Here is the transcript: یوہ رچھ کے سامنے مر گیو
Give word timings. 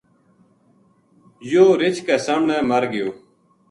یوہ 1.51 1.77
رچھ 1.81 2.01
کے 2.07 2.15
سامنے 2.25 2.57
مر 2.69 2.83
گیو 2.91 3.09